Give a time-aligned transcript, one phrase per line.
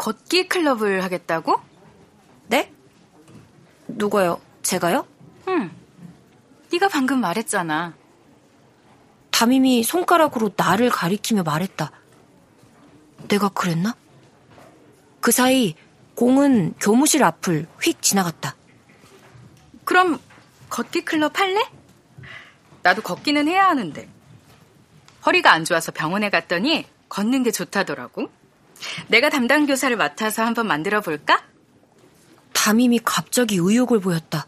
[0.00, 1.60] 걷기 클럽을 하겠다고?
[2.46, 2.72] 네?
[3.86, 4.40] 누가요?
[4.62, 5.06] 제가요?
[5.48, 5.70] 응.
[6.72, 7.92] 네가 방금 말했잖아.
[9.30, 11.92] 담임이 손가락으로 나를 가리키며 말했다.
[13.28, 13.94] 내가 그랬나?
[15.20, 15.74] 그 사이
[16.14, 18.56] 공은 교무실 앞을 휙 지나갔다.
[19.84, 20.18] 그럼
[20.70, 21.62] 걷기 클럽 할래?
[22.82, 24.08] 나도 걷기는 해야 하는데.
[25.26, 28.39] 허리가 안 좋아서 병원에 갔더니 걷는 게 좋다더라고.
[29.08, 31.42] 내가 담당 교사를 맡아서 한번 만들어 볼까?
[32.52, 34.46] 담임이 갑자기 의욕을 보였다.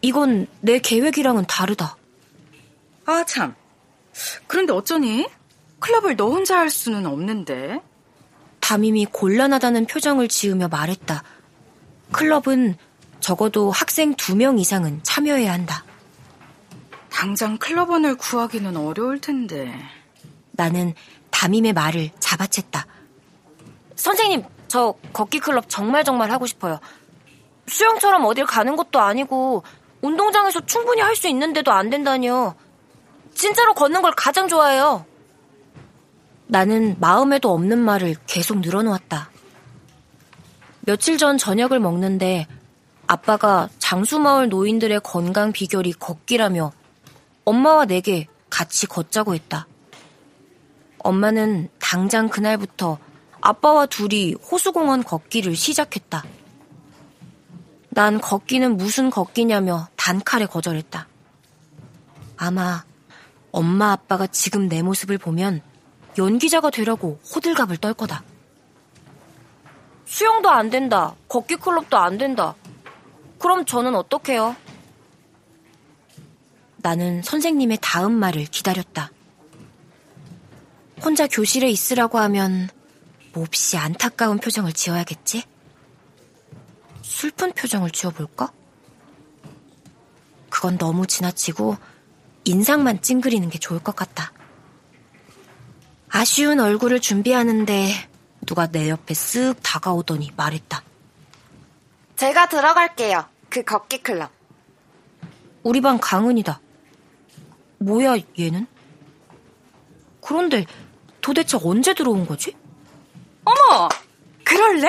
[0.00, 1.96] 이건 내 계획이랑은 다르다.
[3.06, 3.54] 아, 참.
[4.46, 5.26] 그런데 어쩌니?
[5.80, 7.80] 클럽을 너 혼자 할 수는 없는데.
[8.60, 11.22] 담임이 곤란하다는 표정을 지으며 말했다.
[12.12, 12.76] 클럽은
[13.20, 15.84] 적어도 학생 두 명 이상은 참여해야 한다.
[17.10, 19.72] 당장 클럽원을 구하기는 어려울 텐데.
[20.52, 20.94] 나는
[21.30, 22.84] 담임의 말을 잡아챘다.
[23.98, 26.78] 선생님, 저 걷기 클럽 정말 정말 하고 싶어요.
[27.66, 29.64] 수영처럼 어딜 가는 것도 아니고
[30.00, 32.54] 운동장에서 충분히 할 수 있는데도 안 된다니요.
[33.34, 35.04] 진짜로 걷는 걸 가장 좋아해요.
[36.46, 39.30] 나는 마음에도 없는 말을 계속 늘어놓았다.
[40.82, 42.46] 며칠 전 저녁을 먹는데
[43.06, 46.72] 아빠가 장수마을 노인들의 건강 비결이 걷기라며
[47.44, 49.66] 엄마와 내게 같이 걷자고 했다.
[50.98, 52.98] 엄마는 당장 그날부터
[53.40, 56.24] 아빠와 둘이 호수공원 걷기를 시작했다.
[57.90, 61.08] 난 걷기는 무슨 걷기냐며 단칼에 거절했다.
[62.36, 62.84] 아마
[63.50, 65.62] 엄마 아빠가 지금 내 모습을 보면
[66.16, 68.22] 연기자가 되라고 호들갑을 떨 거다.
[70.04, 71.14] 수영도 안 된다.
[71.28, 72.54] 걷기 클럽도 안 된다.
[73.38, 74.56] 그럼 저는 어떡해요?
[76.78, 79.10] 나는 선생님의 다음 말을 기다렸다.
[81.02, 82.68] 혼자 교실에 있으라고 하면
[83.32, 85.44] 몹시 안타까운 표정을 지어야겠지?
[87.02, 88.52] 슬픈 표정을 지어볼까?
[90.50, 91.76] 그건 너무 지나치고
[92.44, 94.32] 인상만 찡그리는 게 좋을 것 같다.
[96.08, 97.92] 아쉬운 얼굴을 준비하는데
[98.46, 100.82] 누가 내 옆에 쓱 다가오더니 말했다.
[102.16, 103.26] 제가 들어갈게요.
[103.48, 104.30] 그 걷기 클럽.
[105.62, 106.60] 우리 반 강은이다.
[107.78, 108.66] 뭐야, 얘는?
[110.20, 110.66] 그런데
[111.20, 112.56] 도대체 언제 들어온 거지?
[114.78, 114.88] 그럴래?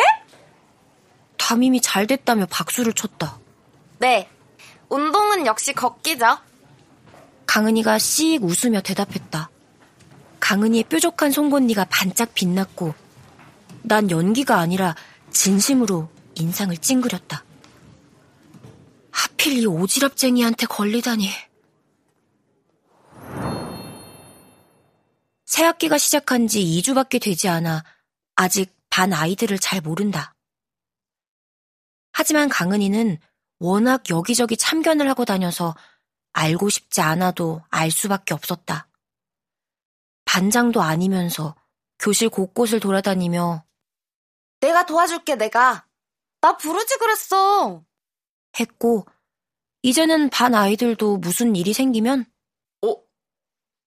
[1.38, 3.40] 담임이 잘 됐다며 박수를 쳤다.
[3.98, 4.30] 네.
[4.90, 6.38] 운동은 역시 걷기죠.
[7.48, 9.50] 강은이가 씩 웃으며 대답했다.
[10.40, 12.94] 강은이의 뾰족한 송곳니가 반짝 빛났고
[13.82, 14.96] 난 연기가 아니라
[15.32, 17.44] 진심으로 인상을 찡그렸다.
[19.12, 21.30] 하필 이 오지랖쟁이한테 걸리다니.
[25.46, 27.84] 새학기가 시작한 지 2주밖에 되지 않아
[28.36, 30.36] 아직 반 아이들을 잘 모른다.
[32.12, 33.18] 하지만 강은이는
[33.60, 35.74] 워낙 여기저기 참견을 하고 다녀서
[36.34, 38.90] 알고 싶지 않아도 알 수밖에 없었다.
[40.26, 41.56] 반장도 아니면서
[41.98, 43.64] 교실 곳곳을 돌아다니며
[44.60, 45.88] 내가 도와줄게, 내가.
[46.42, 47.86] 나 부르지 그랬어.
[48.60, 49.06] 했고,
[49.82, 52.26] 이제는 반 아이들도 무슨 일이 생기면
[52.86, 52.96] 어?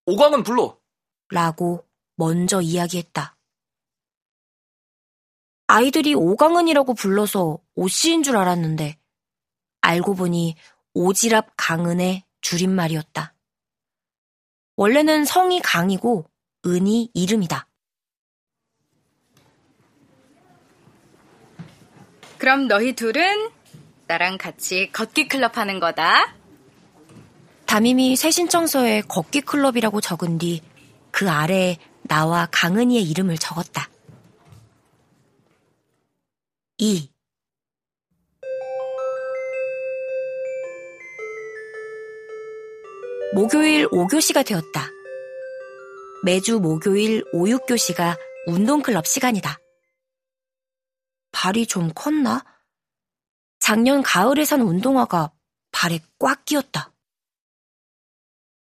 [0.06, 0.80] 오광은 불러.
[1.28, 1.86] 라고
[2.16, 3.36] 먼저 이야기했다.
[5.72, 8.98] 아이들이 오강은이라고 불러서 오씨인 줄 알았는데
[9.80, 10.56] 알고 보니
[10.94, 13.34] 오지랖 강은의 줄임말이었다.
[14.76, 16.26] 원래는 성이 강이고
[16.66, 17.66] 은이 이름이다.
[22.38, 23.50] 그럼 너희 둘은
[24.08, 26.34] 나랑 같이 걷기 클럽 하는 거다.
[27.64, 30.60] 담임이 새 신청서에 걷기 클럽이라고 적은 뒤
[31.12, 33.88] 그 아래에 나와 강은이의 이름을 적었다.
[36.84, 37.14] 2.
[43.36, 44.90] 목요일 5교시가 되었다.
[46.24, 48.18] 매주 목요일 5, 6교시가
[48.48, 49.60] 운동클럽 시간이다.
[51.30, 52.44] 발이 좀 컸나?
[53.60, 55.32] 작년 가을에 산 운동화가
[55.70, 56.92] 발에 꽉 끼었다.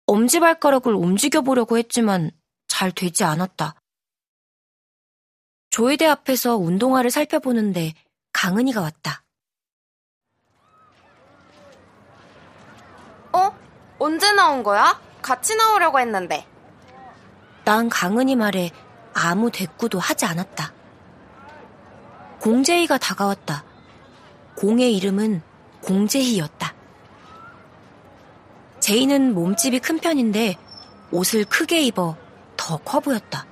[0.07, 2.33] 엄지발가락을 움직여보려고 했지만
[2.67, 3.80] 잘 되지 않았다.
[5.71, 7.95] 조회대 앞에서 운동화를 살펴보는데
[8.33, 9.23] 강은이가 왔다.
[13.33, 13.51] 어?
[13.99, 15.01] 언제 나온 거야?
[15.23, 16.47] 같이 나오려고 했는데.
[17.65, 18.71] 난 강은이 말에
[19.15, 20.73] 아무 대꾸도 하지 않았다.
[22.41, 23.65] 공재희가 다가왔다.
[24.57, 25.43] 공의 이름은
[25.83, 26.75] 공재희였다.
[28.81, 30.57] 제이는 몸집이 큰 편인데
[31.13, 32.17] 옷을 크게 입어
[32.57, 33.47] 더 커 보였다.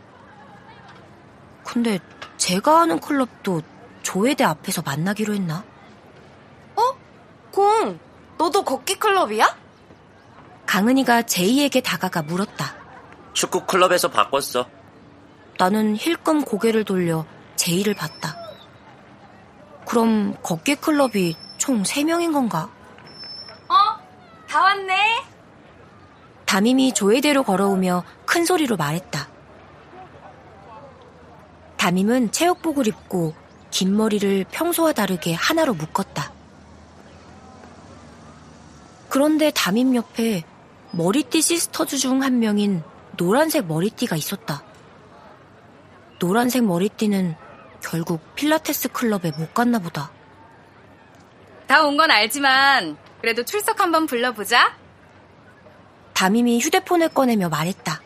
[1.69, 1.99] 근데
[2.39, 3.61] 제가 아는 클럽도
[4.03, 5.63] 조회대 앞에서 만나기로 했나?
[6.75, 6.83] 어?
[7.51, 7.99] 공,
[8.39, 9.55] 너도 걷기 클럽이야?
[10.65, 12.75] 강은이가 제이에게 다가가 물었다.
[13.35, 14.67] 축구 클럽에서 바꿨어.
[15.59, 17.27] 나는 힐끔 고개를 돌려
[17.57, 18.35] 제이를 봤다.
[19.87, 22.71] 그럼 걷기 클럽이 총 3명인 건가?
[23.69, 23.75] 어?
[24.49, 25.23] 다 왔네.
[26.47, 29.38] 담임이 조회대로 걸어오며 큰 소리로 말했다.
[31.79, 33.35] 담임은 체육복을 입고
[33.71, 36.33] 긴 머리를 평소와 다르게 하나로 묶었다.
[39.09, 40.45] 그런데 담임 옆에
[40.91, 42.83] 머리띠 Sisters 중 한 명인
[43.17, 44.63] 노란색 머리띠가 있었다.
[46.19, 47.37] 노란색 머리띠는
[47.83, 50.11] 결국 필라테스 클럽에 못 갔나 보다.
[51.67, 54.77] 다 온 건 알지만 그래도 출석 한번 불러보자.
[56.15, 58.01] 담임이 휴대폰을 꺼내며 말했다.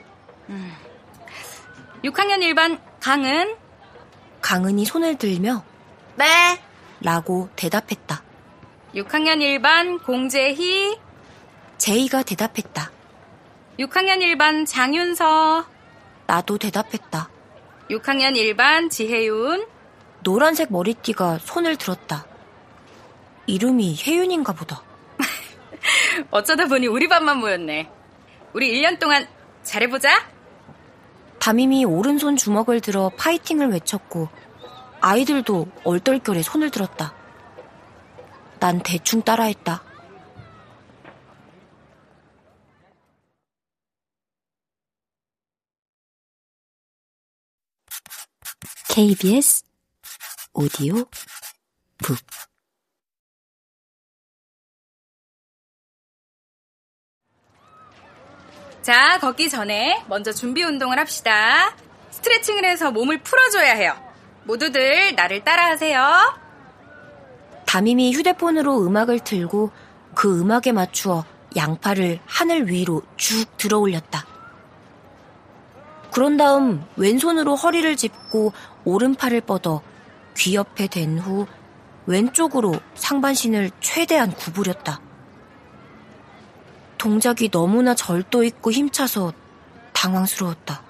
[2.04, 3.56] 6학년 1반 강은
[4.52, 5.64] 강은이 손을 들며
[6.14, 6.24] 네.
[7.00, 8.22] 라고 대답했다.
[8.94, 10.98] 6학년 1반 공재희,
[11.78, 12.90] 제이가 대답했다.
[13.78, 15.64] 6학년 1반 장윤서,
[16.26, 17.30] 나도 대답했다.
[17.88, 19.66] 6학년 1반 지혜윤,
[20.22, 22.26] 노란색 머리띠가 손을 들었다.
[23.46, 24.82] 이름이 혜윤인가 보다.
[26.30, 27.88] 어쩌다 보니 우리 반만 모였네.
[28.52, 29.26] 우리 1년 동안
[29.62, 30.10] 잘해보자.
[31.42, 34.28] 담임이 오른손 주먹을 들어 파이팅을 외쳤고
[35.02, 37.12] 아이들도 얼떨결에 손을 들었다.
[38.60, 39.82] 난 대충 따라했다.
[48.94, 49.64] KBS
[50.52, 51.04] 오디오
[51.98, 52.18] 북
[58.82, 61.76] 자, 걷기 전에 먼저 준비 운동을 합시다.
[62.10, 64.11] 스트레칭을 해서 몸을 풀어줘야 해요.
[64.44, 66.38] 모두들 나를 따라하세요.
[67.66, 69.70] 담임이 휴대폰으로 음악을 틀고
[70.14, 71.24] 그 음악에 맞추어
[71.56, 74.26] 양팔을 하늘 위로 쭉 들어 올렸다.
[76.12, 78.52] 그런 다음 왼손으로 허리를 짚고
[78.84, 79.80] 오른팔을 뻗어
[80.36, 81.46] 귀 옆에 댄 후
[82.06, 85.00] 왼쪽으로 상반신을 최대한 구부렸다.
[86.98, 89.32] 동작이 너무나 절도 있고 힘차서
[89.92, 90.82] 당황스러웠다.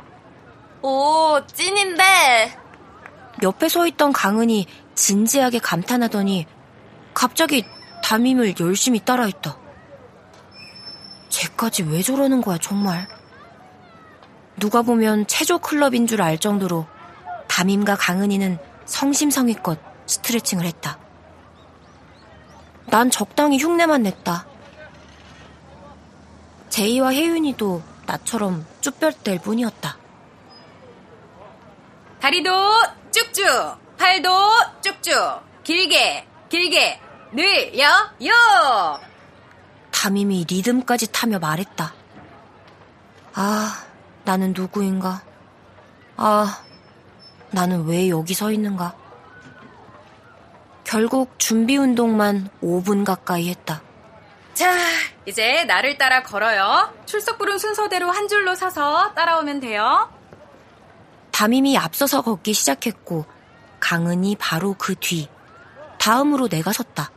[0.83, 2.62] 오, 찐인데.
[3.43, 6.47] 옆에 서 있던 강은이 진지하게 감탄하더니
[7.15, 7.65] 갑자기
[8.05, 9.59] 담임을 열심히 따라했다.
[11.29, 13.09] 쟤까지 왜 저러는 거야, 정말.
[14.59, 16.87] 누가 보면 체조 클럽인 줄 알 정도로
[17.49, 20.99] 담임과 강은이는 성심성의껏 스트레칭을 했다.
[22.87, 24.47] 난 적당히 흉내만 냈다.
[26.69, 29.97] 제이와 혜윤이도 나처럼 쭈뼛댈 뿐이었다.
[32.21, 32.51] 다리도
[33.33, 34.31] 쭉쭉, 팔도
[34.83, 37.01] 쭉쭉, 길게, 길게,
[37.33, 39.01] 늘려요!
[39.91, 41.95] 담임이 리듬까지 타며 말했다.
[43.35, 43.85] 아,
[44.25, 45.23] 나는 누구인가?
[46.17, 46.63] 아,
[47.51, 48.95] 나는 왜 여기 서 있는가?
[50.85, 53.81] 결국 준비 운동만 5분 가까이 했다.
[54.53, 54.77] 자,
[55.25, 56.93] 이제 나를 따라 걸어요.
[57.07, 60.11] 출석 부른 순서대로 한 줄로 서서 따라오면 돼요.
[61.33, 63.25] 담임이 앞서서 걷기 시작했고
[63.81, 65.29] 강은이 바로 그 뒤.
[65.99, 67.11] 다음으로 내가 섰다.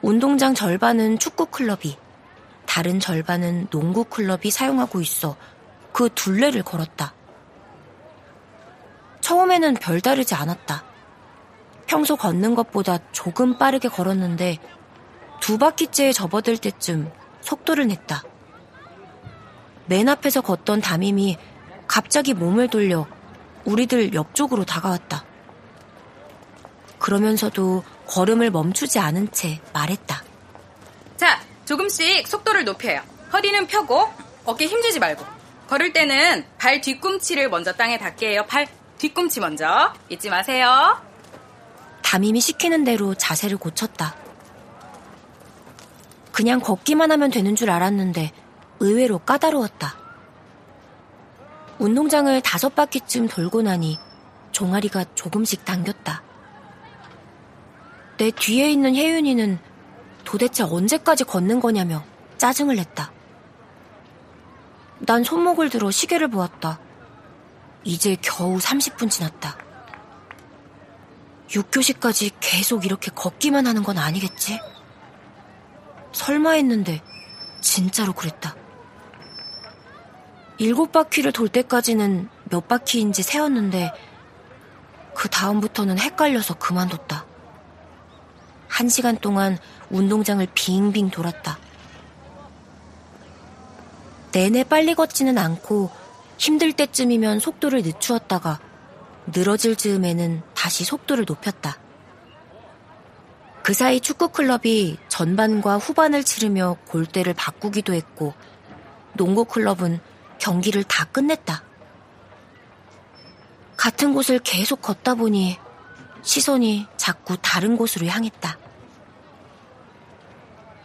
[0.00, 1.96] 운동장 절반은 축구 클럽이,
[2.66, 5.36] 다른 절반은 농구 클럽이 사용하고 있어
[5.92, 7.14] 그 둘레를 걸었다.
[9.20, 10.84] 처음에는 별다르지 않았다.
[11.86, 14.58] 평소 걷는 것보다 조금 빠르게 걸었는데
[15.40, 18.22] 두 바퀴째에 접어들 때쯤 속도를 냈다.
[19.86, 21.38] 맨 앞에서 걷던 담임이
[21.92, 23.06] 갑자기 몸을 돌려
[23.66, 25.26] 우리들 옆쪽으로 다가왔다.
[26.98, 30.24] 그러면서도 걸음을 멈추지 않은 채 말했다.
[31.18, 33.02] 자, 조금씩 속도를 높여요.
[33.34, 34.10] 허리는 펴고
[34.46, 35.22] 어깨 힘주지 말고.
[35.68, 38.46] 걸을 때는 발 뒤꿈치를 먼저 땅에 닿게 해요.
[38.48, 39.92] 발 뒤꿈치 먼저.
[40.08, 40.98] 잊지 마세요.
[42.00, 44.16] 담임이 시키는 대로 자세를 고쳤다.
[46.32, 48.32] 그냥 걷기만 하면 되는 줄 알았는데
[48.80, 50.01] 의외로 까다로웠다.
[51.78, 53.98] 운동장을 다섯 바퀴쯤 돌고 나니
[54.52, 56.22] 종아리가 조금씩 당겼다.
[58.18, 59.58] 내 뒤에 있는 혜윤이는
[60.24, 62.04] 도대체 언제까지 걷는 거냐며
[62.38, 63.12] 짜증을 냈다.
[65.00, 66.78] 난 손목을 들어 시계를 보았다.
[67.84, 69.56] 이제 겨우 30분 지났다.
[71.48, 74.60] 6교시까지 계속 이렇게 걷기만 하는 건 아니겠지?
[76.12, 77.02] 설마 했는데
[77.60, 78.54] 진짜로 그랬다.
[80.58, 83.92] 일곱 바퀴를 돌 때까지는 몇 바퀴인지 세었는데
[85.14, 87.26] 그 다음부터는 헷갈려서 그만뒀다.
[88.68, 89.58] 한 시간 동안
[89.90, 91.58] 운동장을 빙빙 돌았다.
[94.32, 95.90] 내내 빨리 걷지는 않고
[96.38, 98.60] 힘들 때쯤이면 속도를 늦추었다가
[99.26, 101.78] 늘어질 즈음에는 다시 속도를 높였다.
[103.62, 108.34] 그 사이 축구클럽이 전반과 후반을 치르며 골대를 바꾸기도 했고
[109.12, 110.00] 농구클럽은
[110.42, 111.62] 경기를 다 끝냈다.
[113.76, 115.56] 같은 곳을 계속 걷다 보니
[116.22, 118.58] 시선이 자꾸 다른 곳으로 향했다.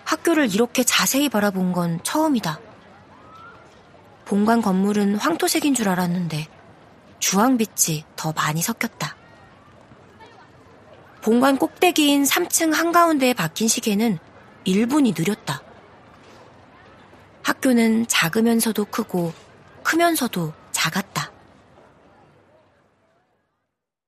[0.05, 2.59] 학교를 이렇게 자세히 바라본 건 처음이다.
[4.25, 6.47] 본관 건물은 황토색인 줄 알았는데
[7.17, 9.15] 주황빛이 더 많이 섞였다.
[11.21, 14.19] 본관 꼭대기인 3층 한가운데에 박힌 시계는
[14.67, 15.63] 1분이 느렸다.
[17.41, 19.46] 학교는 작으면서도 크고
[19.88, 21.26] 크면서도 작았다.